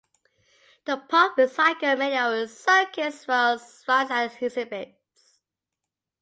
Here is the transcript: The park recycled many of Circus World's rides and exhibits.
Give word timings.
The 0.85 0.97
park 0.97 1.37
recycled 1.37 1.99
many 1.99 2.17
of 2.17 2.49
Circus 2.49 3.27
World's 3.27 3.83
rides 3.87 4.09
and 4.09 4.31
exhibits. 4.41 5.41